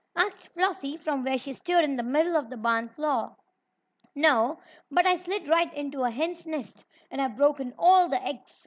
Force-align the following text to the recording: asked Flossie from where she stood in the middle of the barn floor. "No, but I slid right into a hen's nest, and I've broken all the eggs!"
asked 0.15 0.47
Flossie 0.55 0.97
from 0.97 1.23
where 1.23 1.37
she 1.37 1.53
stood 1.53 1.83
in 1.83 1.95
the 1.95 2.01
middle 2.01 2.35
of 2.35 2.49
the 2.49 2.57
barn 2.57 2.89
floor. 2.89 3.37
"No, 4.15 4.59
but 4.89 5.05
I 5.05 5.15
slid 5.15 5.47
right 5.47 5.71
into 5.75 6.01
a 6.03 6.09
hen's 6.09 6.43
nest, 6.47 6.83
and 7.11 7.21
I've 7.21 7.37
broken 7.37 7.75
all 7.77 8.09
the 8.09 8.19
eggs!" 8.23 8.59